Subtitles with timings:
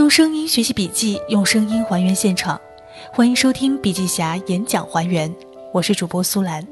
[0.00, 2.58] 用声音学习笔记，用声音还原现场。
[3.12, 5.30] 欢迎收听笔记侠演讲还原，
[5.74, 6.66] 我是主播苏兰。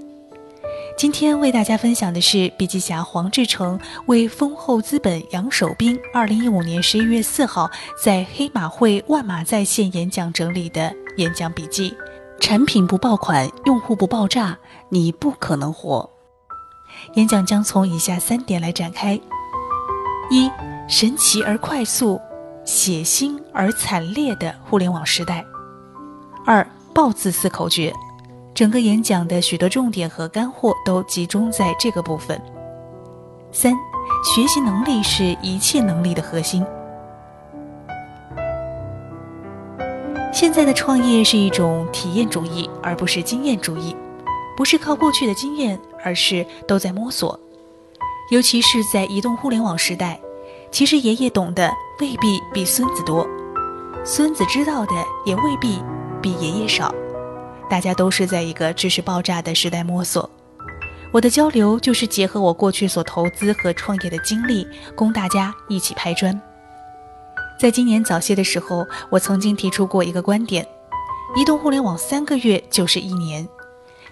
[0.97, 7.71] 今天为大家分享的是笔记侠黄志成为丰厚资本杨守斌二零一五年十一月四号
[8.03, 11.95] 在黑马会万马在线演讲整理的演讲笔记：
[12.41, 14.57] 产品不爆款，用户不爆炸，
[14.89, 16.09] 你不可能活。
[17.17, 19.21] 演讲将从以下三点来展开：
[20.31, 20.51] 一、
[20.89, 22.19] 神奇而快速。
[22.69, 25.43] 血腥而惨烈的互联网时代。
[26.45, 27.91] 二爆字四口诀，
[28.53, 32.39] 整个演讲的许多重点和干货都集中在这个部分。
[33.53, 33.73] 三
[34.23, 36.63] 学习能力是一切能力的核心。
[40.31, 43.97] 现在的创业是一种体验主义，而不是经验主义，
[44.59, 47.41] 不是靠过去的经验，而是都在摸索。
[48.31, 50.21] 尤其是在移动互联网时代。
[50.71, 53.27] 其实爷爷懂得未必比孙子多，
[54.05, 54.93] 孙子知道的
[55.25, 55.83] 也未必
[56.23, 56.95] 比爷爷少。
[57.69, 60.29] 大家都是在一个知识爆炸的时代摸索。
[61.11, 66.39] 我的交流就是结合我过去所投资和创业的经历，供大家一起拍砖。
[67.59, 70.67] 在今年早些的时候，我曾经提出过一个观点：
[71.35, 73.49] 移动互联网三个月就是一年，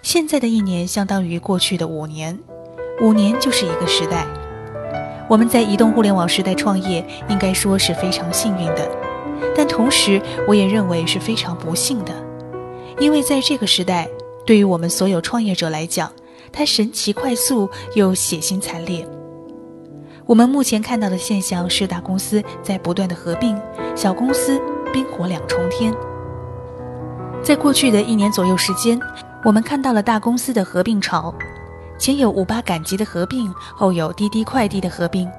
[0.01, 2.37] 现在的一年相当于过去的五年，
[3.01, 4.25] 五年就是一个时代。
[5.27, 8.89] 我们在移动互联网时代创业，应该说是非常幸运的，
[9.55, 12.13] 但同时我也认为是非常不幸的，
[12.97, 14.07] 因为在这个时代，
[14.45, 16.11] 对于我们所有创业者来讲，
[16.51, 19.05] 它神奇快速又血腥惨烈。
[20.25, 23.59] 我们目前看到的现象是，大公司在不断的合并，
[23.95, 24.61] 小公司
[24.93, 25.93] 冰火两重天。
[27.43, 28.99] 在过去的一年左右时间，
[29.43, 31.33] 我们看到了大公司的合并潮。
[31.97, 35.29] 前有五八赶集的合并，后有滴滴快递的合并，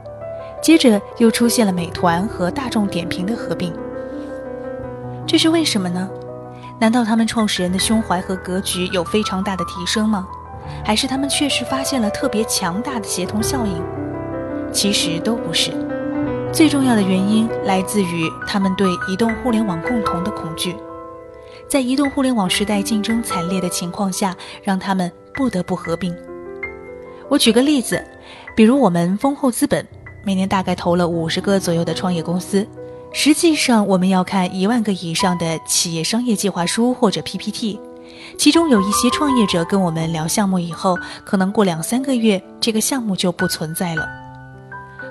[0.60, 3.72] 接着又出现了美团和大众点评的合并。
[5.26, 6.08] 这是为什么呢？
[6.80, 10.26] 难道他们创始人的胸怀和格局有非常大的提升吗？
[10.84, 13.82] 还是他们确实发现了特别强大的协同效应？
[14.72, 15.72] 其实都不是。
[16.52, 20.74] 最重要的原因来自于他们对移动互联网共同的恐惧，
[21.68, 26.14] 在移动互联网时代竞争惨烈的情况下，让他们不得不合并。
[27.28, 28.02] 我举个例子，
[28.56, 29.86] 比如我们丰厚资本
[30.24, 32.66] 每年大概投了五十个左右的创业公司，
[33.12, 37.78] 实际上我们要看一万个以上的企业商业计划书或者 PPT，
[38.38, 44.08] 其中有一些创业者跟我们聊项目以后，可能过两三个月这个项目就不存在了。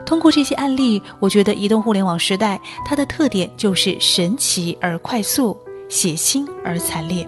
[0.03, 5.55] 通过这些案例，我觉得移动互联网时代它的特点就是神奇而快速，
[5.87, 7.27] 血腥而惨烈。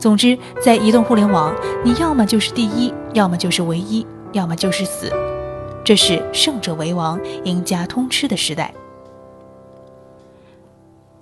[0.00, 5.12] 总之，在移动互联网，你要么就是第一，要么就是唯一，要么就是死。
[5.84, 8.72] 这是胜者为王、赢家通吃的时代。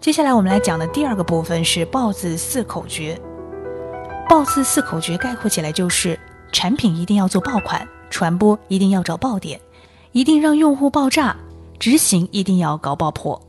[0.00, 3.20] 接下来我们来讲的第二个部分是“爆字四口诀”。
[4.30, 6.16] 爆字四口诀概括起来就是：
[6.52, 9.60] 产品一定要做爆款，传播一定要找爆点，
[10.12, 11.36] 一定让用户爆炸，
[11.80, 13.42] 执行一定要搞爆破。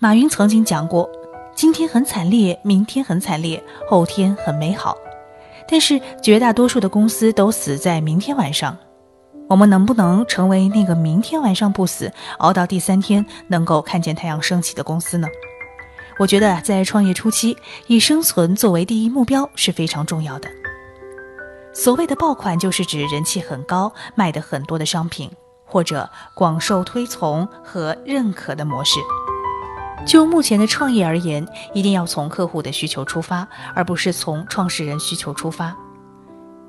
[0.00, 1.08] 马云曾经讲过。
[1.56, 4.94] 今天很惨烈，明天很惨烈，后天很美好，
[5.66, 8.76] 但是绝大多数的公司都死在明天晚上。
[9.48, 15.26] 我们能不能成为那个明天晚上不死，熬到第三天能够看见太阳升起的公司呢？
[16.18, 17.56] 我觉得在创业初期，
[17.86, 20.50] 以生存作为第一目标是非常重要的。
[21.72, 25.30] 所谓的爆款，就是指人气很高、卖的很多的商品，
[25.64, 29.00] 或者广受推崇和认可的模式。
[30.06, 35.76] 就目前的创业而言，一定要从客户的需求出发，而不是从创始人需求出发。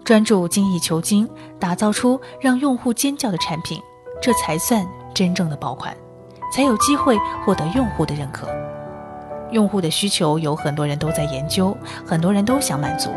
[0.03, 3.79] 专注精益求精，打造出让用户尖叫的产品，
[4.19, 5.95] 这才算真正的爆款，
[6.51, 7.15] 才有机会
[7.45, 8.49] 获得用户的认可。
[9.51, 13.11] 用户的需求有很多人都在研究，很多人都想满足。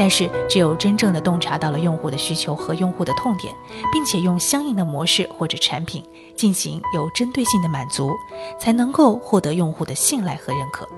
[0.00, 3.54] 但是，只有真正的洞察到了用户的需求和用户的痛点，
[3.92, 6.02] 并且用相应的模式或者产品
[6.34, 8.10] 进行有针对性的满足，
[8.58, 10.88] 才能够获得用户的信赖和认可。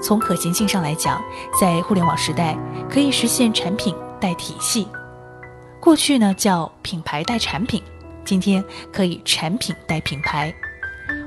[0.00, 1.20] 从可行性上来讲，
[1.60, 2.56] 在互联网时代
[2.88, 4.86] 可以实现产品带体系，
[5.80, 7.82] 过去呢叫品牌带产品，
[8.24, 8.62] 今天
[8.92, 10.54] 可以产品带品牌。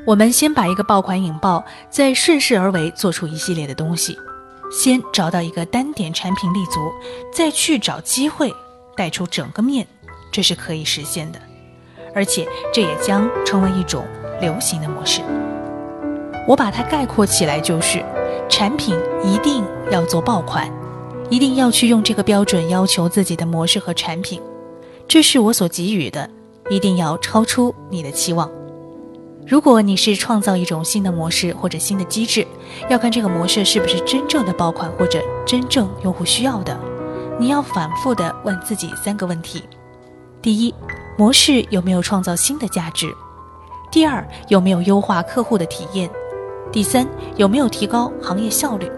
[0.07, 4.17] 我们先把一个爆款引爆，再顺势而为做出一系列的东西。
[4.71, 6.91] 先找到一个单点产品立足，
[7.31, 8.53] 再去找机会
[8.95, 9.87] 带出整个面，
[10.31, 11.39] 这是可以实现的，
[12.13, 14.05] 而且这也将成为一种
[14.41, 15.21] 流行的模式。
[16.47, 18.03] 我把它概括起来就是：
[18.49, 20.71] 产品一定要做爆款，
[21.29, 24.41] 一定要去用这个标准要求自己的模式和产品，
[25.07, 26.29] 这是我所给予的，
[26.69, 28.49] 一定要超出你的期望。
[29.47, 32.45] 如果你是创造一种新的模式或者新的机制，
[32.89, 36.75] 要看这个模式是不是真正的爆款或者真正用户需要的。
[37.39, 39.63] 你要反复的问自己三个问题：
[40.41, 40.73] 第一，
[41.15, 43.13] 模式有没有创造新的价值？
[43.91, 46.09] 第二，有没有优化客户的体验？
[46.71, 48.91] 第三，有没有提高行业效率？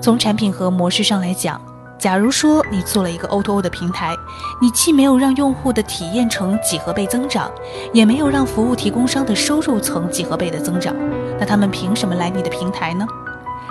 [0.00, 1.60] 从产品和模式上来讲。
[2.02, 4.16] 假如说你做了一个 O2O 的平台，
[4.60, 7.48] 你既没有让用户的体验呈几何倍增长，
[7.92, 10.96] 也没有让服务提供商的收入呈几何倍的增长，
[11.38, 13.06] 那他们凭什么来你的平台呢？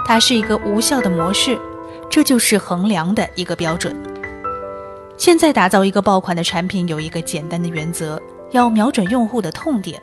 [0.07, 1.59] 它是一个无效的模式，
[2.09, 3.93] 这就是衡量的一个标准。
[5.17, 8.17] 现在打造一个爆款的产品有一个简单的原则，
[8.51, 10.01] 要瞄准用户的痛点。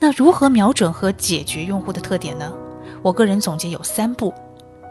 [0.00, 2.52] 那如何瞄准和解决用户的特点呢？
[3.00, 4.34] 我个人总结有三步：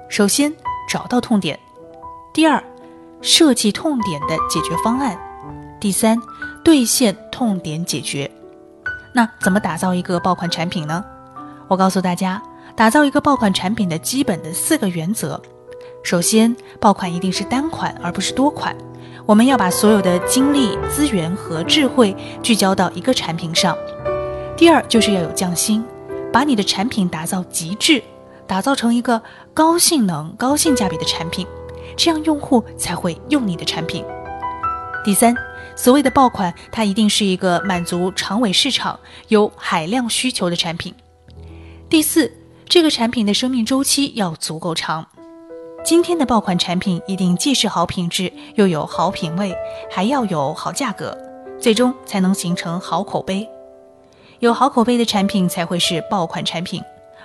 [0.07, 0.53] 首先
[0.87, 1.59] 找到痛点。
[2.33, 2.61] 第二，
[3.21, 5.15] 设计痛点的解决方案；
[5.79, 6.19] 第三，
[6.63, 8.29] 兑现痛点解决。
[9.13, 11.05] 那怎么打造一个爆款产品呢？
[11.67, 12.41] 我告诉大家，
[12.75, 15.39] 打造一个爆款产品的基本的四个原则：
[16.03, 18.75] 首先，爆款一定是单款而不是多款，
[19.27, 23.75] 我们要把所有的精力、资源和智慧聚焦到一个产品上；
[24.57, 25.85] 第二，就是要有匠心，
[26.31, 28.01] 把你的产品打造极致，
[28.47, 29.21] 打造成一个
[29.53, 31.45] 高性能、高性价比的产品。
[31.95, 34.03] 这样用户才会用你的产品。
[35.03, 35.35] 第三，
[35.75, 40.93] 所谓的爆款，它一定是一个满足长尾市场有海量需求的产品。
[41.89, 42.31] 第四，
[42.69, 45.05] 这个产品的生命周期要足够长。
[45.83, 49.53] 今天的爆款产品一定既是好品质，又有好品味，
[49.91, 51.17] 还要有好价格，
[51.59, 53.45] 最终才能形成好口碑。
[54.39, 56.81] 有好口碑的产品才会是爆款产品，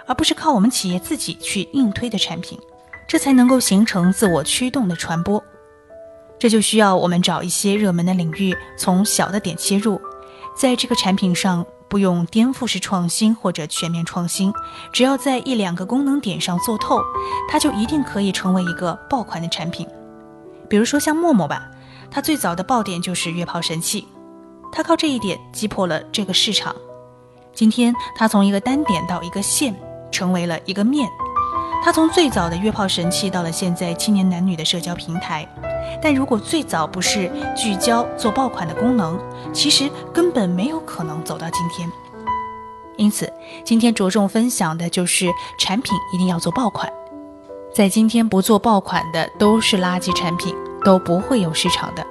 [0.07, 2.59] 而不是靠我们企业自己去硬推的产品。
[3.09, 5.43] 这才能够形成自我驱动的传播，
[6.39, 9.99] 这就需要我们找一些热门的领域，从小的点切入，
[10.55, 14.53] 在这个产品上不用颠覆式创新或者全面创新，
[14.93, 17.01] 只要在一两个功能点上做透，
[17.51, 19.89] 它就一定可以成为一个爆款的产品。
[20.69, 21.67] 比如说像陌陌吧，
[22.11, 24.07] 它最早的爆点就是约炮神器，
[24.71, 26.77] 它靠这一点击破了这个市场。
[27.55, 29.75] 今天它从一个单点到一个线，
[30.13, 31.09] 成为了一个面。
[31.83, 35.49] 它从最早的约炮神器到了现在青年男女的社交平台，
[36.03, 39.19] 但如果最早不是聚焦做爆款的功能，
[39.53, 41.91] 其实根本没有可能走到今天。
[42.97, 43.33] 因此，
[43.65, 46.93] 今天着重分享的就是产品一定要做爆款。
[47.73, 50.55] 在今天不做爆款的都是垃圾产品，
[50.85, 52.05] 都不会有市场的。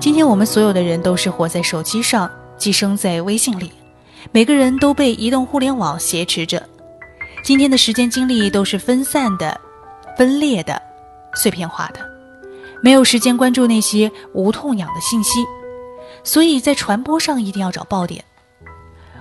[0.00, 3.70] 今天我们所有的人都是活在手机上，寄生在微信里，
[4.32, 6.62] 每个人都被移动互联网挟持着。
[7.42, 9.58] 今天的时间精力都是分散的、
[10.16, 10.80] 分裂的、
[11.34, 12.00] 碎片化的，
[12.82, 15.44] 没有时间关注那些无痛痒的信息，
[16.22, 18.22] 所以在传播上一定要找爆点。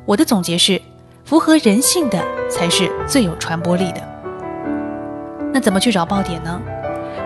[0.06, 0.82] 我的总结是：
[1.24, 4.02] 符合人性的才是最有传播力的。
[5.54, 6.62] 那怎么去找爆点呢？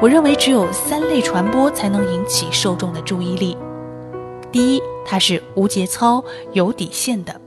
[0.01, 3.57] 我认为只有三类传播才能引起受众的注意力。
[4.51, 6.23] 第一，它是无节操、
[6.53, 7.39] 有底线的。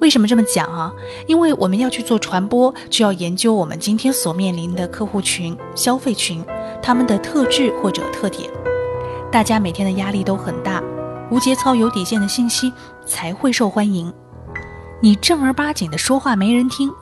[0.00, 0.92] 为什么这么讲啊？
[1.26, 6.44] 因为我们要去做传播，就要研究我们今天所面临的客户群、消费群，
[6.82, 8.50] 他们的特质或者特点。
[9.32, 10.82] 大家每天的压力都很大，
[11.30, 12.72] 无节操、有底线的信息
[13.06, 14.12] 才会受欢迎。
[15.00, 16.92] 你正儿八经的说话没人听。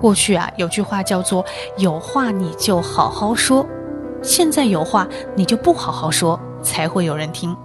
[0.00, 1.44] 过去啊，有句话叫做
[1.78, 3.64] “有话你就好好说”，
[4.20, 7.56] 现在有话你就不好好说，才会有人听。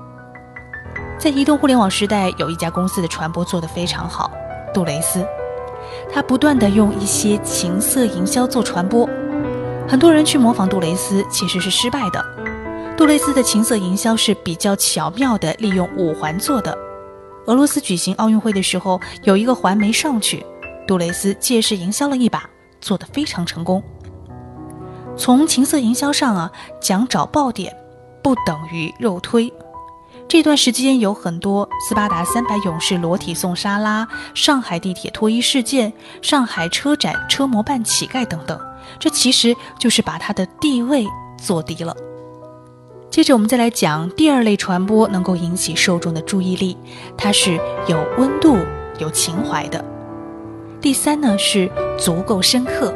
[1.17, 4.31] 在移动互联网时代，有一家公司的传播做得非常好。
[4.73, 5.25] 杜蕾斯，
[6.11, 9.09] 他不断的用一些情色营销做传播，
[9.87, 12.23] 很多人去模仿杜蕾斯，其实是失败的。
[12.97, 16.77] 杜蕾斯的情色营销是比较巧妙的利用五环做的。
[17.45, 20.45] 俄罗斯举行奥运会的时候，有一个环没上去，
[20.85, 22.47] 杜蕾斯借势营销了一把，
[22.81, 23.81] 做得非常成功。
[25.17, 27.75] 从情色营销上啊，讲找爆点，
[28.21, 29.51] 不等于肉推。
[30.29, 38.59] 这段时间有很多斯巴达三百勇士裸体送沙拉、上海地铁脱衣事件、上海车展车模扮乞丐等等，
[38.99, 41.07] 这其实就是把他的地位
[41.41, 41.97] 做低了。
[43.09, 46.77] 接着我们再来讲第二类传播能够引起受众的注意力，
[47.17, 48.55] 它是有温度、
[48.99, 49.83] 有情怀的。
[50.79, 52.93] 第三呢是足够深刻。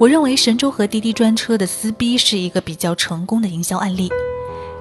[0.00, 4.10] 我认为神州和滴滴专车的撕逼是一个比较成功的营销案例。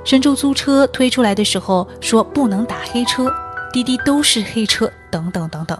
[0.03, 3.31] 神州租车推出来的时候说不能打黑车，
[3.71, 5.79] 滴滴都是黑车，等等等等。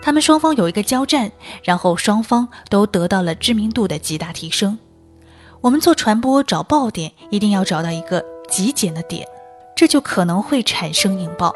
[0.00, 1.30] 他们双方有一个交战，
[1.62, 4.78] 然后双方都得到了知名度的极大提升。
[5.60, 9.26] 我们做传播找爆点，一定要找到一个极简的点，
[9.76, 11.54] 这就可能会产生引爆。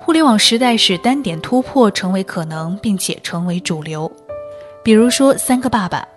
[0.00, 4.10] 互联网时代使单点突破成为可能，并且成为主流。
[4.82, 6.08] 比如说，三个爸爸，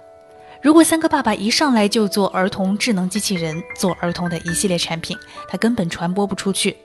[0.65, 5.15] 如果三个爸爸一上来就做儿童智能机器人，做儿童的一系列产品，
[5.47, 6.75] 它根本传播不出去。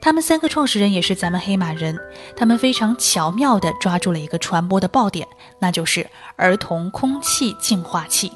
[0.00, 1.96] 他们三个创始人也是咱们黑马人，
[2.36, 5.24] 他们非常巧妙地抓住了一个传播的爆点，
[5.60, 6.04] 那就是
[6.34, 8.32] 儿童空气净化器。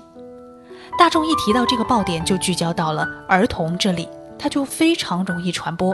[0.96, 4.08] 大众一提到这个爆点，就聚焦到了儿童这里，
[4.38, 5.92] 它就非常容易传播。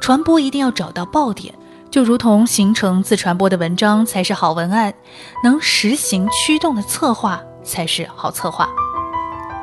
[0.00, 1.54] 传播一定要找到爆点，
[1.90, 4.94] 就如同形成自传播的文章才是好文案，
[5.42, 8.68] 能实行驱动的策划才是好策划。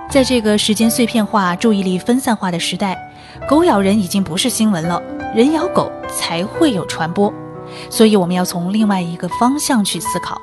[0.10, 2.98] 在这个时间碎片化、注意力分散化的时代，
[3.48, 5.02] 狗咬人已经不是新闻了，
[5.34, 7.34] 人咬狗才会有传播。
[7.90, 10.42] 所以我们要从另外一个方向去思考，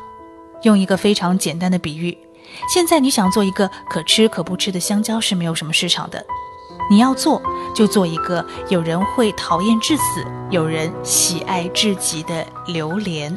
[0.62, 2.16] 用一个非常简单的比喻：
[2.72, 6.24] 现在你想做一个可吃可不吃的香蕉是没有什么市场的。
[6.90, 7.42] 你要做，
[7.74, 13.36] 就做一个有人会讨厌至死、有人喜爱至极的榴莲。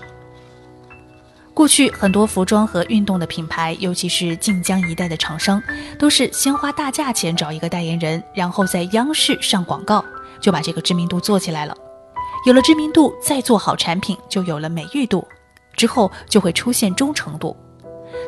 [1.61, 5.61] 过去很多服装和运动的品牌，尤其是晋江一带的厂商，
[5.99, 10.03] 都是先花大价钱找一个代言人，然后在央视上广告，
[10.39, 11.77] 就把这个知名度做起来了。
[12.47, 15.23] 有了知名度，再做好产品，就有了美誉度，
[15.75, 17.55] 之后就会出现忠诚度。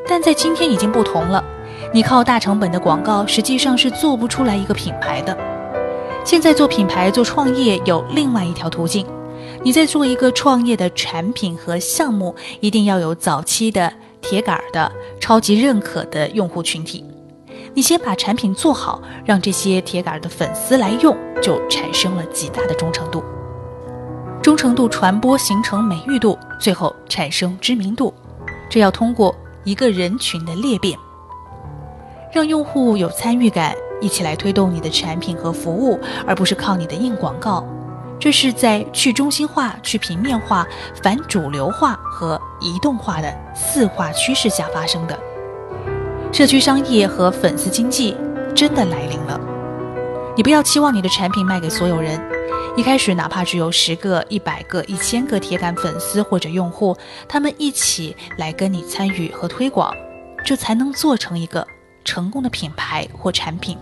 [0.07, 1.43] 但在今天已经不同了。
[1.91, 5.35] 你靠大成本的广告，实际上是做不出来一个品牌的。
[6.23, 9.03] 现在做品牌、做创业有另外一条途径，
[9.65, 13.91] 你在做一个创业的产品和项目，一定要有早期的
[14.21, 14.91] 铁杆的、
[15.21, 17.05] 超级认可的用户群体。
[17.73, 23.23] 你先把产品做好，让这些铁杆的粉丝来用，就产生了极大的忠诚度。
[24.41, 28.13] 忠诚度传播形成美誉度，最后产生知名度，
[28.69, 30.99] 这要通过一个人群的裂变。
[32.33, 37.65] 让用户有参与感，一起来推动你的产品和服务，而不是靠你的硬广告。
[38.23, 40.65] 这是在去中心化、去平面化、
[41.01, 45.19] 反主流化和移动化的四化趋势下发生的。
[46.31, 48.15] 社区商业和粉丝经济
[48.55, 49.37] 真的来临了。
[50.37, 52.17] 你不要期望你的产品卖给所有人，
[52.77, 56.95] 一开始哪怕只有十个、一百个、一千个铁杆粉丝或者用户，
[57.27, 59.93] 他们一起来跟你参与和推广，
[60.45, 61.67] 这才能做成一个。
[62.05, 63.77] 成功的品牌或产品，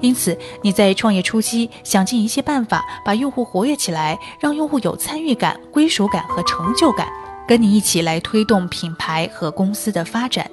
[0.00, 7.08] 因此你在创业初期想尽一切办法把用户活跃起来，让用户有参与感、归属感和成就感，
[7.46, 10.50] 跟你一起来推动品牌和公司的发展。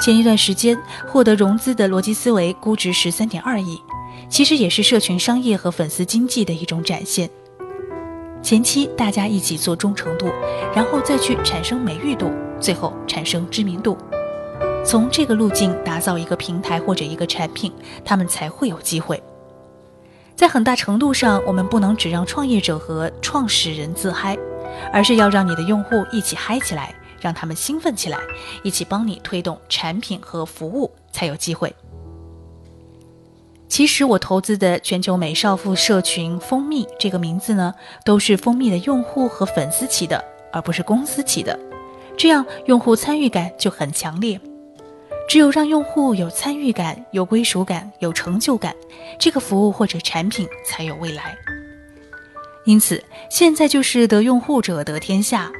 [0.00, 3.76] 前一段时间获得融资的逻辑思维估值十三点二亿，
[4.28, 7.28] 其实也是社群商业和粉丝经济的一种展现。
[8.40, 10.26] 前期大家一起做忠诚度，
[10.72, 13.98] 然后再去产生美誉度，最后产生知名度。
[14.88, 17.70] 从这个路径打造一个平台或者一个产品，
[18.02, 19.22] 他们才会有机会。
[20.34, 24.34] 在很大程度上，我们不能只让创业者和创始人自嗨，
[24.90, 28.18] 而是要让你的用户一起嗨起来，让他们兴奋起来，
[28.62, 31.70] 一起帮你推动产品和服务，才有机会。
[33.68, 37.74] 其实我投资的全球美少妇社群“蜂蜜”这个名字呢，
[38.06, 41.58] 都是蜂蜜的用户和粉丝起的，而不是公司起的，
[42.16, 44.40] 这样用户参与感就很强烈。
[45.28, 48.74] 只有让用户有参与感、有归属感、有成就感，
[49.18, 51.36] 这个服务或者产品才有未来。
[52.64, 55.52] 因此，现在就是得用户者得天下，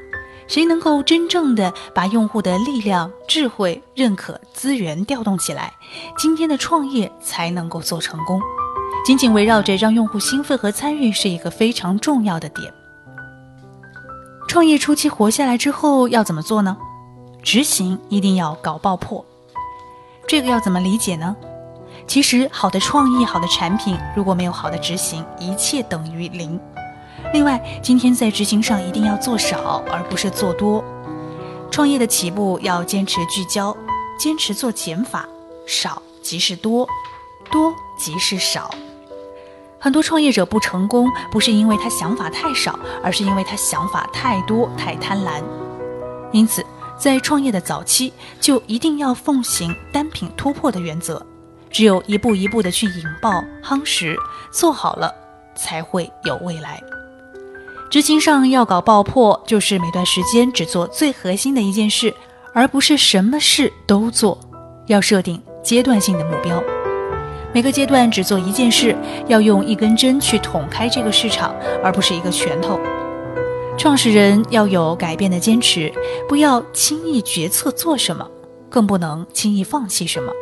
[0.46, 5.70] 谁能够真正的把用户的力量、智慧、认可、资源调动起来，
[6.16, 8.40] 今天的创业才能够做成功。
[9.04, 12.72] 紧紧围绕着让用户兴奋和参与是一个非常重要的点。
[14.48, 16.74] 创业初期活下来之后要怎么做呢？
[17.42, 19.24] 执行一定要搞爆破。
[20.28, 21.34] 这个要怎么理解呢？
[22.06, 26.60] 其实，好的创意、好的产品，如果没有好的执行，一切等于零。
[27.32, 30.84] 另外，今天在执行上一定要做少，而不是做多。
[31.70, 33.74] 创业的起步要坚持聚焦，
[34.18, 35.26] 坚持做减法，
[35.66, 36.86] 少即是多，
[37.50, 38.70] 多即是少。
[39.78, 45.42] 很多创业者不成功，不是因为他想法太少，而是因为他想法太多、太贪婪。
[46.32, 46.62] 因此。
[46.98, 51.24] 在创业的早期，就一定要奉行单品突破的原则，
[51.70, 54.16] 只有一步一步的去引爆夯实，
[54.50, 55.14] 做好了
[55.54, 56.82] 才会有未来。
[57.88, 62.12] 执行上要搞爆破，就是每段时间只做最核心的一件事，
[62.52, 64.38] 而不是什么事都做。
[64.88, 66.62] 要设定阶段性的目标，
[67.52, 72.80] 每个阶段只做一件事，要用一根针去捅开这个市场，而不是一个拳头。
[73.78, 75.92] 创始人要有改变的坚持，
[76.28, 78.28] 不要轻易决策做什么，
[78.68, 80.32] 更不能轻易放弃什么。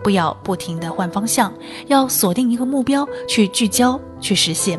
[0.00, 1.52] 不要不停的换方向，
[1.88, 4.78] 要锁定一个目标去聚焦去实现。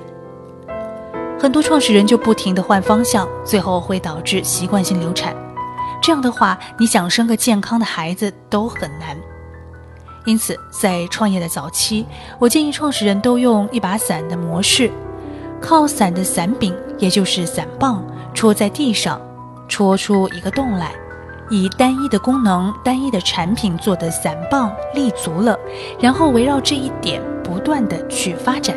[1.37, 5.35] 很多创始人就不停地换方向，最后会导致习惯性流产。
[6.01, 9.17] 这样的话，你想生个健康的孩子都很难。
[10.25, 12.05] 因此，在创业的早期，
[12.39, 14.89] 我建议创始人都用一把伞的模式，
[15.59, 19.19] 靠伞的伞柄，也就是伞棒，戳在地上，
[19.67, 20.91] 戳出一个洞来，
[21.49, 25.57] 以单一的功能、单一的产品做的伞棒立足了，
[25.99, 28.75] 然后围绕这一点不断的去发展，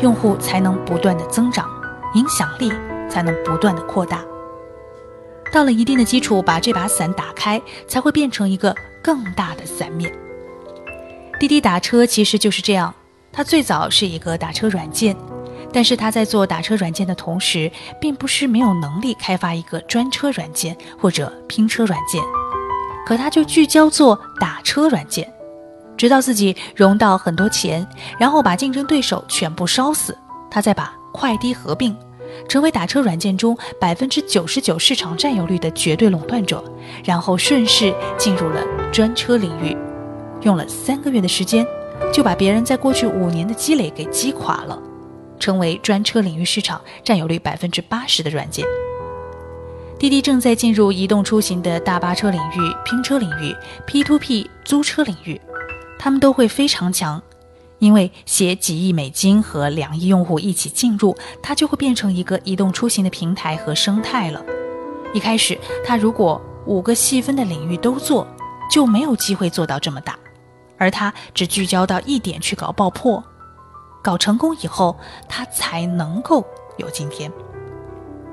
[0.00, 1.68] 用户才能不断的增长，
[2.14, 2.72] 影响力
[3.08, 4.22] 才能不断的扩大。
[5.52, 10.10] 到了一定的基础，把这把伞打开，才会变成一个更大的伞面。
[11.38, 12.94] 滴滴打车其实就是这样，
[13.32, 15.14] 它最早是一个打车软件，
[15.72, 22.22] 但是他在做打车软件的同时，并不是没有能力开发一个专车软件或者拼车软件，
[23.06, 25.32] 可他就聚焦做打车软件，
[25.96, 27.86] 直到自己融到很多钱，
[28.18, 30.16] 然后把竞争对手全部烧死，
[30.50, 31.96] 他再把快滴合并，
[32.48, 36.62] 成为打车软件中百分之九十九市场占有率的绝对垄断者，
[37.04, 38.62] 然后顺势进入了
[38.92, 39.76] 专车领域。
[40.42, 41.66] 用了三个月的时间，
[42.12, 44.78] 就把别人在过去五年的积累给击垮了，
[45.42, 48.64] 成为专车领域市场占有率百分之八十的软件。
[49.98, 55.40] 滴滴正在进入移动出行的大巴车领域、拼车领域、P to P 租车领域，
[55.98, 57.20] 他们都会非常强，
[57.80, 64.40] 因为携几亿美金和两亿用户一起进入，它就会变成一个移动出行的平台和生态了。
[65.12, 68.26] 一开始，它如果五个细分的领域都做，
[68.70, 70.16] 就没有机会做到这么大。
[70.78, 73.22] 而他只聚焦到一点去搞爆破，
[74.02, 74.96] 搞成功以后，
[75.28, 76.44] 他才能够
[76.76, 77.30] 有今天。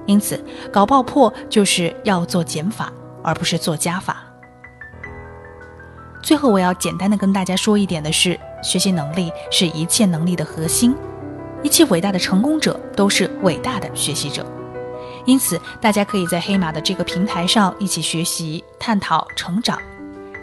[0.06, 2.92] 因此，搞爆破就是要做减法，
[3.24, 4.24] 而不是做加法。
[6.24, 10.96] 最后，我要简单的跟大家说一点的是，学习能力是一切能力的核心，
[11.62, 14.46] 一切伟大的成功者都是伟大的学习者。
[15.26, 19.80] 因此，大家可以在黑马的这个平台上一起学习、探讨、成长。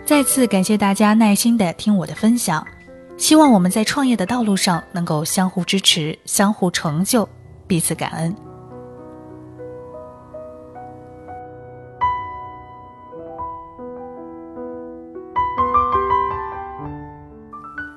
[0.04, 2.64] 再次感谢大家耐心的听我的分享，
[3.16, 7.28] 希望我们在创业的道路上能够相互支持、相互成就、
[7.66, 8.34] 彼此感恩。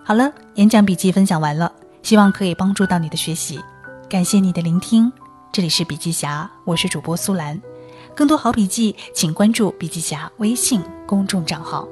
[0.04, 3.60] 好了，演讲笔记分享完了，希望可以帮助到你的学习，
[4.10, 5.12] 感谢你的聆听。
[5.52, 7.62] 这里是笔记侠，我是主播苏兰，
[8.16, 11.88] 更多好笔记，请关注笔记侠微信公众账号。